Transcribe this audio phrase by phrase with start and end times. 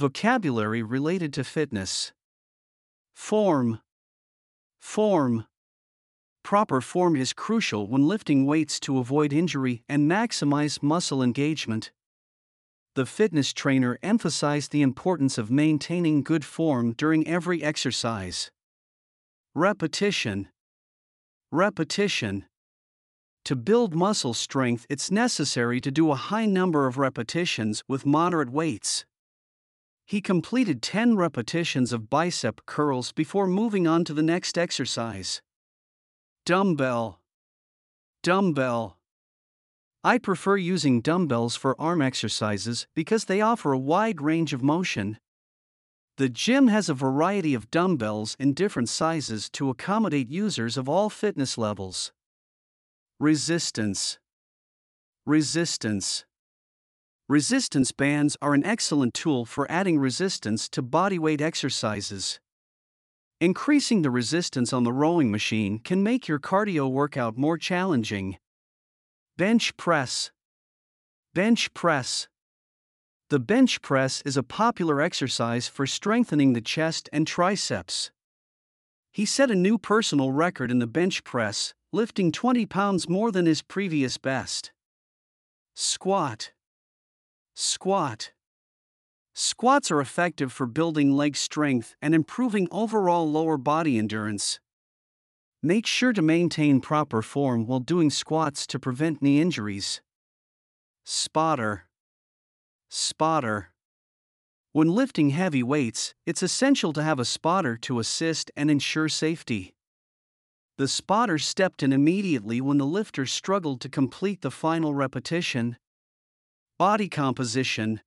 [0.00, 2.14] Vocabulary related to fitness.
[3.14, 3.80] Form.
[4.80, 5.44] Form.
[6.42, 11.92] Proper form is crucial when lifting weights to avoid injury and maximize muscle engagement.
[12.94, 18.50] The fitness trainer emphasized the importance of maintaining good form during every exercise.
[19.54, 20.48] Repetition.
[21.52, 22.46] Repetition.
[23.44, 28.48] To build muscle strength, it's necessary to do a high number of repetitions with moderate
[28.48, 29.04] weights.
[30.10, 35.40] He completed 10 repetitions of bicep curls before moving on to the next exercise.
[36.44, 37.20] Dumbbell.
[38.24, 38.98] Dumbbell.
[40.02, 45.16] I prefer using dumbbells for arm exercises because they offer a wide range of motion.
[46.16, 51.08] The gym has a variety of dumbbells in different sizes to accommodate users of all
[51.08, 52.10] fitness levels.
[53.20, 54.18] Resistance.
[55.24, 56.24] Resistance.
[57.30, 62.40] Resistance bands are an excellent tool for adding resistance to bodyweight exercises.
[63.40, 68.36] Increasing the resistance on the rowing machine can make your cardio workout more challenging.
[69.38, 70.32] Bench press.
[71.32, 72.26] Bench press.
[73.28, 78.10] The bench press is a popular exercise for strengthening the chest and triceps.
[79.12, 83.46] He set a new personal record in the bench press, lifting 20 pounds more than
[83.46, 84.72] his previous best.
[85.76, 86.50] Squat.
[87.62, 88.32] Squat.
[89.34, 94.60] Squats are effective for building leg strength and improving overall lower body endurance.
[95.62, 100.00] Make sure to maintain proper form while doing squats to prevent knee injuries.
[101.04, 101.84] Spotter.
[102.88, 103.72] Spotter.
[104.72, 109.74] When lifting heavy weights, it's essential to have a spotter to assist and ensure safety.
[110.78, 115.76] The spotter stepped in immediately when the lifter struggled to complete the final repetition.
[116.80, 118.00] Body composition.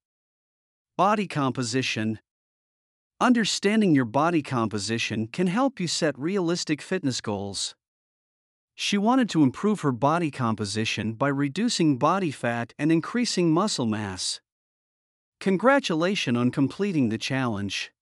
[0.98, 2.18] Body composition.
[3.22, 7.76] Understanding your body composition can help you set realistic fitness goals.
[8.74, 14.42] She wanted to improve her body composition by reducing body fat and increasing muscle mass.
[15.40, 17.93] Congratulations on completing the challenge.